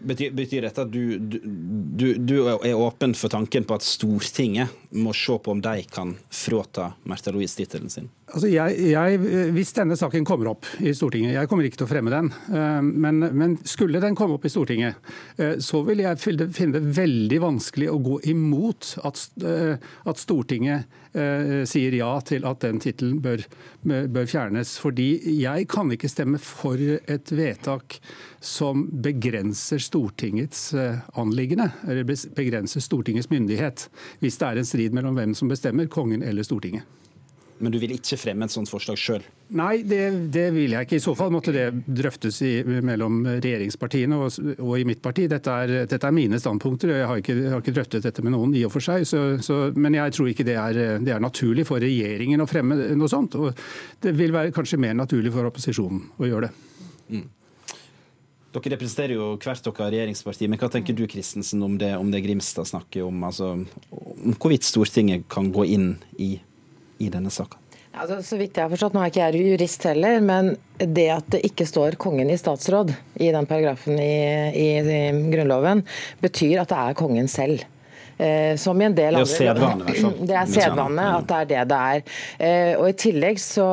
Betyr, 0.06 0.32
betyr, 0.36 0.66
dette 0.66 0.84
at 0.84 0.92
du, 0.92 1.18
du, 1.18 2.08
du, 2.20 2.36
er 2.52 2.76
åpen 2.76 3.16
for 3.18 3.32
tanken 3.32 3.66
på 3.66 3.78
at 3.78 3.86
Stortinget 3.86 4.74
må 4.94 5.14
se 5.16 5.38
på 5.42 5.54
om 5.56 5.62
de 5.64 5.80
kan 5.90 6.14
fråta 6.30 6.92
Märtha 7.10 7.34
Louise 7.34 7.58
tittelen 7.58 7.90
sin? 7.90 8.10
Altså 8.26 8.50
jeg, 8.50 8.78
jeg, 8.90 9.20
hvis 9.54 9.72
denne 9.78 9.96
saken 10.00 10.26
kommer 10.26 10.50
opp 10.50 10.66
i 10.82 10.90
Stortinget, 10.98 11.36
jeg 11.36 11.50
kommer 11.50 11.68
ikke 11.68 11.78
til 11.78 11.86
å 11.86 11.92
fremme 11.92 12.10
den, 12.10 12.32
eh, 12.58 12.80
men, 12.82 13.22
men 13.38 13.54
skulle 13.70 14.02
den 14.02 14.18
komme 14.18 14.40
opp 14.40 14.48
i 14.48 14.50
Stortinget, 14.50 14.98
eh, 15.38 15.60
så 15.62 15.84
vil 15.86 16.02
jeg 16.02 16.18
finne 16.18 16.74
det 16.74 16.82
veldig 16.98 17.40
vanskelig 17.44 17.92
å 17.92 18.00
gå 18.02 18.18
imot 18.34 18.96
at, 19.06 19.22
eh, 19.46 19.78
at 20.10 20.22
Stortinget 20.22 21.02
sier 21.16 21.94
ja 21.96 22.10
til 22.28 22.44
at 22.44 22.60
den 22.60 22.82
tittelen 22.84 23.22
bør, 23.24 23.40
bør 23.88 24.26
fjernes. 24.28 24.74
Fordi 24.84 25.06
jeg 25.32 25.70
kan 25.72 25.88
ikke 25.96 26.10
stemme 26.12 26.42
for 26.44 26.76
et 26.76 27.32
vedtak 27.32 28.02
som 28.44 28.84
begrenser 28.92 29.80
Stortingets 29.80 30.74
anliggende, 31.16 31.70
eller 31.88 32.04
begrenser 32.36 32.84
Stortingets 32.84 33.32
myndighet, 33.32 33.88
hvis 34.20 34.42
det 34.44 34.50
er 34.50 34.60
en 34.60 34.68
strid 34.68 35.00
mellom 35.00 35.16
hvem 35.16 35.40
som 35.40 35.48
bestemmer, 35.48 35.88
kongen 35.88 36.20
eller 36.20 36.44
Stortinget. 36.44 36.84
Men 37.64 37.72
du 37.72 37.78
vil 37.80 37.94
ikke 37.96 38.18
fremme 38.20 38.48
et 38.48 38.52
sånt 38.52 38.68
forslag 38.68 38.98
sjøl? 39.00 39.24
Nei, 39.56 39.78
det, 39.88 40.00
det, 40.34 40.50
vil 40.52 40.74
jeg 40.76 40.88
ikke. 40.88 40.98
I 40.98 41.04
så 41.04 41.14
fall 41.16 41.32
måtte 41.32 41.54
det 41.56 41.70
drøftes 41.88 42.42
i, 42.44 42.52
mellom 42.84 43.22
regjeringspartiene 43.30 44.18
og, 44.20 44.40
og, 44.58 44.74
i 44.82 44.88
mitt 44.88 45.00
parti. 45.04 45.30
Dette 45.32 45.54
er, 45.64 45.74
dette 45.88 46.10
er 46.10 46.16
mine 46.16 46.40
standpunkter. 46.42 46.92
og 46.92 47.00
Jeg 47.00 47.08
har 47.12 47.22
ikke, 47.22 47.36
jeg 47.40 47.54
har 47.54 47.64
ikke, 47.64 47.76
drøftet 47.78 48.08
dette 48.10 48.26
med 48.26 48.36
noen 48.36 48.58
i 48.60 48.66
og 48.68 48.74
for 48.74 48.84
seg. 48.84 49.06
Så, 49.08 49.22
så, 49.46 49.60
men 49.80 49.96
jeg 49.96 50.18
tror 50.18 50.32
ikke 50.32 50.48
det 50.48 50.58
er, 50.60 50.82
det 51.00 51.14
er, 51.14 51.24
naturlig 51.24 51.64
for 51.70 51.80
regjeringen 51.80 52.44
å 52.44 52.50
fremme 52.50 52.76
noe 53.00 53.12
sånt. 53.12 53.38
Og 53.40 53.56
det 54.04 54.12
vil 54.20 54.36
være 54.36 54.52
kanskje 54.56 54.82
mer 54.84 54.98
naturlig 54.98 55.32
for 55.36 55.48
opposisjonen 55.48 56.04
å 56.20 56.28
gjøre 56.28 56.50
det. 56.50 56.68
Mm. 57.16 57.26
Dere 58.56 58.72
representerer 58.76 59.16
jo 59.16 59.30
hvert 59.36 59.64
deres 59.64 59.94
regjeringsparti, 59.96 60.48
men 60.52 60.60
hva 60.60 60.70
tenker 60.72 60.96
du 60.96 61.06
Christensen, 61.12 61.64
om 61.64 61.80
det, 61.80 61.94
om 62.00 62.12
det 62.12 62.24
Grimstad 62.24 62.68
snakker 62.68 63.08
om? 63.08 63.24
Altså, 63.28 63.54
om 63.92 64.36
hvorvidt 64.36 64.68
Stortinget 64.68 65.26
kan 65.32 65.52
gå 65.56 65.66
inn 65.76 65.90
i 66.20 66.34
i 67.04 67.12
denne 67.14 67.32
saka? 67.34 67.60
Altså, 67.96 68.18
så 68.28 68.38
vidt 68.40 68.58
jeg 68.58 68.66
har 68.66 68.72
forstått, 68.74 68.96
Nå 68.96 69.04
er 69.04 69.12
ikke 69.12 69.28
jeg 69.30 69.54
jurist 69.54 69.86
heller, 69.88 70.18
men 70.24 70.56
det 70.80 71.06
at 71.14 71.30
det 71.32 71.46
ikke 71.48 71.68
står 71.68 71.96
kongen 72.02 72.32
i 72.32 72.36
statsråd 72.40 72.92
i 73.24 73.30
den 73.32 73.48
paragrafen 73.48 73.96
i, 74.02 74.18
i, 74.52 74.68
i 74.84 75.00
Grunnloven, 75.32 75.86
betyr 76.24 76.66
at 76.66 76.74
det 76.74 76.82
er 76.82 77.00
kongen 77.00 77.32
selv. 77.32 77.64
Eh, 78.18 78.56
som 78.60 78.80
i 78.80 78.86
en 78.88 78.96
del 78.96 79.18
andre 79.20 80.08
Det 80.24 80.36
er 80.36 80.52
sedvane 80.58 81.08
at 81.18 81.28
det 81.28 81.40
er 81.40 81.50
det 81.50 81.64
det 81.72 81.80
er. 81.96 82.04
Eh, 82.40 82.74
og 82.80 82.90
I 82.92 82.98
tillegg 83.00 83.40
så 83.44 83.70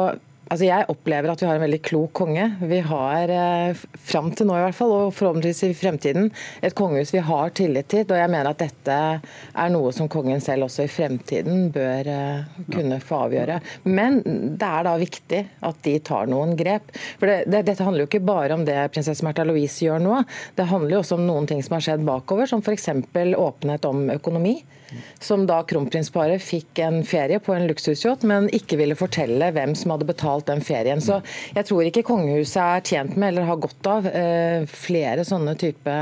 Altså 0.50 0.66
jeg 0.66 0.88
opplever 0.90 1.30
at 1.32 1.40
vi 1.40 1.46
har 1.48 1.56
en 1.56 1.64
veldig 1.64 1.80
klok 1.86 2.12
konge. 2.18 2.44
Vi 2.68 2.80
har 2.84 3.30
eh, 3.32 3.82
fram 4.04 4.30
til 4.36 4.48
nå 4.48 4.56
i 4.58 4.64
hvert 4.64 4.76
fall, 4.76 4.92
og 4.92 5.14
forhåpentligvis 5.16 5.62
i 5.68 5.76
fremtiden, 5.76 6.28
et 6.60 6.74
kongehus 6.76 7.12
vi 7.14 7.22
har 7.24 7.54
tillit 7.56 7.88
til. 7.92 8.04
Og 8.08 8.18
jeg 8.18 8.32
mener 8.32 8.50
at 8.50 8.60
dette 8.60 8.98
er 9.22 9.72
noe 9.72 9.92
som 9.96 10.10
kongen 10.12 10.42
selv 10.44 10.66
også 10.66 10.84
i 10.84 10.92
fremtiden 10.92 11.70
bør 11.72 12.10
eh, 12.12 12.58
kunne 12.74 13.00
få 13.00 13.22
avgjøre. 13.28 13.60
Men 13.88 14.20
det 14.24 14.68
er 14.68 14.88
da 14.88 14.96
viktig 15.00 15.42
at 15.70 15.80
de 15.86 15.96
tar 16.04 16.28
noen 16.32 16.56
grep. 16.58 16.92
For 17.20 17.30
det, 17.30 17.38
det, 17.46 17.64
Dette 17.70 17.86
handler 17.86 18.04
jo 18.04 18.10
ikke 18.10 18.24
bare 18.26 18.58
om 18.58 18.66
det 18.68 18.76
prinsesse 18.92 19.24
Märtha 19.24 19.46
Louise 19.48 19.86
gjør 19.86 20.02
nå. 20.02 20.20
Det 20.58 20.68
handler 20.68 20.98
jo 20.98 21.02
også 21.04 21.16
om 21.20 21.26
noen 21.30 21.48
ting 21.48 21.62
som 21.64 21.78
har 21.78 21.86
skjedd 21.86 22.04
bakover, 22.04 22.50
som 22.50 22.60
f.eks. 22.60 22.90
åpenhet 22.92 23.88
om 23.88 24.08
økonomi 24.12 24.58
som 25.22 25.46
da 25.48 25.60
kronprinsparet 25.68 26.42
fikk 26.42 26.82
en 26.84 27.02
ferie 27.06 27.40
på 27.42 27.54
en 27.56 27.66
luksusyacht, 27.70 28.26
men 28.28 28.48
ikke 28.54 28.78
ville 28.80 28.98
fortelle 28.98 29.52
hvem 29.54 29.76
som 29.78 29.94
hadde 29.94 30.08
betalt 30.08 30.48
den 30.50 30.62
ferien. 30.64 31.02
Så 31.02 31.20
jeg 31.56 31.68
tror 31.68 31.86
ikke 31.88 32.06
kongehuset 32.06 32.62
er 32.62 32.88
tjent 32.92 33.16
med 33.16 33.32
eller 33.32 33.48
har 33.48 33.60
godt 33.62 33.88
av 33.90 34.08
eh, 34.08 34.64
flere 34.70 35.26
sånne 35.26 35.54
type 35.60 35.94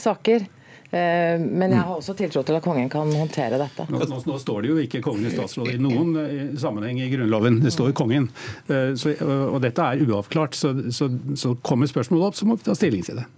saker. 0.00 0.46
Eh, 0.90 1.36
men 1.38 1.70
jeg 1.70 1.78
har 1.78 1.94
også 1.94 2.16
tiltro 2.18 2.42
til 2.46 2.58
at 2.58 2.64
kongen 2.64 2.90
kan 2.92 3.10
håndtere 3.14 3.60
dette. 3.60 3.86
Nå, 3.92 4.02
nå, 4.10 4.22
nå 4.26 4.38
står 4.42 4.64
det 4.64 4.72
jo 4.72 4.78
ikke 4.84 5.02
kongen 5.04 5.28
i 5.28 5.34
statsråd 5.34 5.74
i 5.74 5.80
noen 5.82 6.14
eh, 6.24 6.38
sammenheng 6.60 7.02
i 7.04 7.10
Grunnloven, 7.12 7.60
det 7.64 7.74
står 7.74 7.94
kongen. 7.98 8.30
Så, 8.66 9.14
og 9.22 9.60
dette 9.62 9.84
er 9.84 10.02
uavklart. 10.06 10.58
Så, 10.58 10.74
så, 10.94 11.10
så 11.38 11.54
kommer 11.66 11.90
spørsmålet 11.90 12.32
opp, 12.32 12.40
så 12.40 12.48
må 12.48 12.58
vi 12.58 12.66
ta 12.66 12.76
stilling 12.78 13.06
til 13.06 13.22
det. 13.22 13.28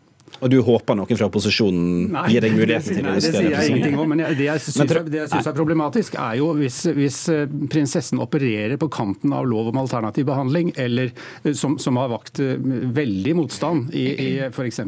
Og 0.43 0.51
du 0.51 0.59
håper 0.67 0.99
noen 0.99 1.19
fra 1.19 1.29
opposisjonen 1.29 2.09
Nei, 2.13 2.25
gir 2.35 2.45
deg 2.45 2.57
muligheten 2.57 2.97
til 2.97 3.05
nei, 3.07 3.13
å 3.13 3.15
det 3.15 3.23
justere 3.23 3.43
sier 3.45 3.55
jeg 3.55 3.71
ingenting 3.71 3.99
om. 4.03 4.11
Men 4.11 4.23
det 4.39 4.49
jeg 4.49 4.63
syns 4.65 5.47
er, 5.47 5.55
problematisk, 5.57 6.17
er 6.19 6.39
jo 6.41 6.49
hvis, 6.59 6.81
hvis 6.97 7.19
eh, 7.33 7.55
prinsessen 7.71 8.23
opererer 8.23 8.75
på 8.81 8.89
kanten 8.93 9.35
av 9.37 9.47
lov 9.49 9.71
om 9.71 9.79
alternativ 9.83 10.27
behandling, 10.29 10.73
eller 10.81 11.13
eh, 11.13 11.53
som, 11.59 11.79
som 11.83 12.01
har 12.01 12.11
vakt 12.13 12.43
eh, 12.43 12.59
veldig 12.99 13.37
motstand 13.39 13.95
i, 13.95 14.07
i 14.11 14.31
f.eks. 14.49 14.83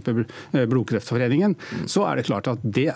Blodkreftforeningen, 0.54 1.54
så 1.90 2.06
er 2.08 2.18
det 2.18 2.26
klart 2.28 2.50
at 2.50 2.64
det 2.64 2.90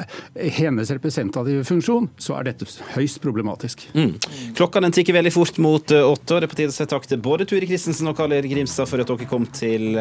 hennes 0.58 0.90
representative 0.94 1.62
funksjon, 1.68 2.10
så 2.18 2.38
er 2.40 2.50
dette 2.50 2.66
høyst 2.96 3.22
problematisk. 3.22 3.86
Mm. 3.94 4.16
Klokka 4.58 4.82
den 4.82 4.94
tikker 4.94 5.16
veldig 5.20 5.34
fort 5.34 5.62
mot 5.62 5.86
åtte, 5.86 6.34
og 6.34 6.42
det 6.42 6.48
er 6.48 6.52
på 6.52 6.58
tide 6.58 6.74
å 6.74 6.78
si 6.78 6.90
takk 6.90 7.06
til 7.08 7.22
både 7.22 7.46
Turi 7.48 7.70
Christensen 7.70 8.10
og 8.10 8.18
Karl 8.18 8.34
Erik 8.34 8.56
Grimstad 8.56 8.90
for 8.90 9.02
at 9.02 9.10
dere 9.10 9.30
kom 9.30 9.46
til 9.54 9.94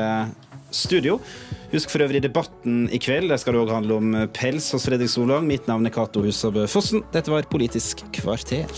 studio. 0.71 1.19
Husk 1.71 1.91
for 1.91 2.03
øvrig 2.05 2.21
debatten 2.23 2.85
i 2.91 2.99
kveld. 3.01 3.29
Der 3.31 3.41
skal 3.41 3.55
det 3.55 3.65
òg 3.65 3.75
handle 3.75 3.99
om 3.99 4.15
pels 4.35 4.71
hos 4.75 4.87
Fredrik 4.87 5.11
Solvang. 5.11 5.47
Mitt 5.47 5.67
navn 5.67 5.85
er 5.85 5.95
Cato 5.95 6.23
Husabø 6.23 6.67
Fossen. 6.71 7.05
Dette 7.13 7.33
var 7.33 7.47
Politisk 7.51 8.05
kvarter. 8.15 8.71